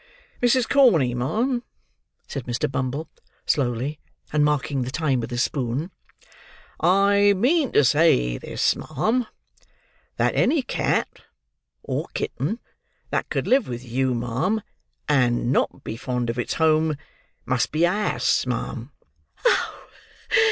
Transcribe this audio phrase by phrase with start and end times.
[0.41, 0.67] "Mrs.
[0.67, 1.61] Corney, ma'am,"
[2.27, 2.67] said Mr.
[2.71, 3.07] Bumble,
[3.45, 3.99] slowly,
[4.33, 5.91] and marking the time with his teaspoon,
[6.79, 9.27] "I mean to say this, ma'am;
[10.17, 11.07] that any cat,
[11.83, 12.59] or kitten,
[13.11, 14.63] that could live with you, ma'am,
[15.07, 16.95] and not be fond of its home,
[17.45, 18.91] must be a ass, ma'am."